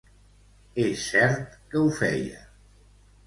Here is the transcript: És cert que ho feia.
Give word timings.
És 0.83 1.03
cert 1.09 1.53
que 1.73 1.81
ho 1.83 1.91
feia. 1.99 2.41